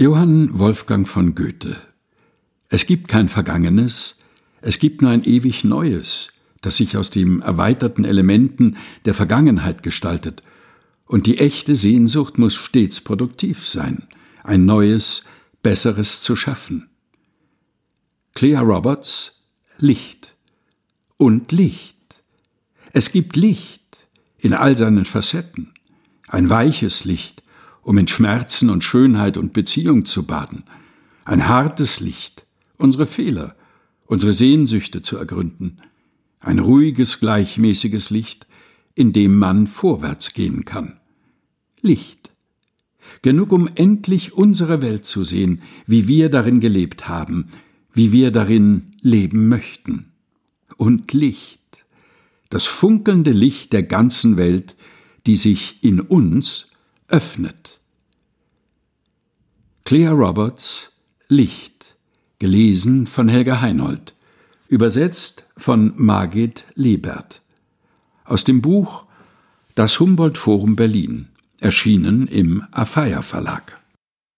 Johann 0.00 0.58
Wolfgang 0.58 1.06
von 1.06 1.34
Goethe 1.34 1.76
Es 2.70 2.86
gibt 2.86 3.08
kein 3.08 3.28
Vergangenes, 3.28 4.18
es 4.62 4.78
gibt 4.78 5.02
nur 5.02 5.10
ein 5.10 5.24
ewig 5.24 5.62
Neues, 5.62 6.28
das 6.62 6.78
sich 6.78 6.96
aus 6.96 7.10
den 7.10 7.42
erweiterten 7.42 8.06
Elementen 8.06 8.78
der 9.04 9.12
Vergangenheit 9.12 9.82
gestaltet, 9.82 10.42
und 11.04 11.26
die 11.26 11.36
echte 11.36 11.74
Sehnsucht 11.74 12.38
muss 12.38 12.54
stets 12.54 13.02
produktiv 13.02 13.68
sein, 13.68 14.08
ein 14.42 14.64
neues, 14.64 15.24
besseres 15.62 16.22
zu 16.22 16.34
schaffen. 16.34 16.88
Clea 18.32 18.60
Roberts 18.60 19.42
Licht 19.76 20.34
und 21.18 21.52
Licht. 21.52 22.22
Es 22.94 23.12
gibt 23.12 23.36
Licht 23.36 23.98
in 24.38 24.54
all 24.54 24.78
seinen 24.78 25.04
Facetten, 25.04 25.74
ein 26.26 26.48
weiches 26.48 27.04
Licht, 27.04 27.40
um 27.82 27.98
in 27.98 28.08
Schmerzen 28.08 28.70
und 28.70 28.84
Schönheit 28.84 29.36
und 29.36 29.52
Beziehung 29.52 30.04
zu 30.04 30.26
baden, 30.26 30.64
ein 31.24 31.48
hartes 31.48 32.00
Licht, 32.00 32.44
unsere 32.76 33.06
Fehler, 33.06 33.54
unsere 34.06 34.32
Sehnsüchte 34.32 35.02
zu 35.02 35.16
ergründen, 35.16 35.80
ein 36.40 36.58
ruhiges, 36.58 37.20
gleichmäßiges 37.20 38.10
Licht, 38.10 38.46
in 38.94 39.12
dem 39.12 39.38
man 39.38 39.66
vorwärts 39.66 40.34
gehen 40.34 40.64
kann. 40.64 40.98
Licht. 41.80 42.30
Genug, 43.22 43.52
um 43.52 43.68
endlich 43.74 44.32
unsere 44.32 44.82
Welt 44.82 45.04
zu 45.04 45.24
sehen, 45.24 45.62
wie 45.86 46.08
wir 46.08 46.28
darin 46.28 46.60
gelebt 46.60 47.08
haben, 47.08 47.48
wie 47.92 48.12
wir 48.12 48.30
darin 48.30 48.92
leben 49.00 49.48
möchten. 49.48 50.12
Und 50.76 51.12
Licht. 51.12 51.60
Das 52.48 52.66
funkelnde 52.66 53.30
Licht 53.30 53.72
der 53.72 53.82
ganzen 53.82 54.36
Welt, 54.36 54.76
die 55.26 55.36
sich 55.36 55.84
in 55.84 56.00
uns 56.00 56.69
öffnet. 57.10 57.80
Clea 59.84 60.10
Roberts 60.10 60.92
Licht, 61.28 61.96
gelesen 62.38 63.06
von 63.06 63.28
Helga 63.28 63.60
Heinold, 63.60 64.14
übersetzt 64.68 65.44
von 65.56 65.92
Margit 65.96 66.64
Lebert. 66.74 67.42
Aus 68.24 68.44
dem 68.44 68.62
Buch 68.62 69.04
Das 69.74 69.98
Humboldt 69.98 70.38
Forum 70.38 70.76
Berlin, 70.76 71.28
erschienen 71.58 72.26
im 72.26 72.64
Afeier 72.70 73.22
Verlag. 73.22 73.80